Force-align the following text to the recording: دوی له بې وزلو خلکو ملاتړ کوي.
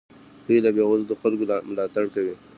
دوی 0.45 0.59
له 0.65 0.69
بې 0.75 0.83
وزلو 0.87 1.19
خلکو 1.21 1.43
ملاتړ 1.69 2.05
کوي. 2.13 2.35